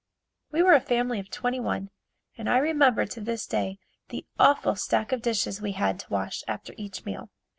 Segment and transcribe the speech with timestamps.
[0.51, 1.91] We were a family of twenty one
[2.35, 3.77] and I remember to this day
[4.09, 7.29] the awful stack of dishes we had to wash after each meal.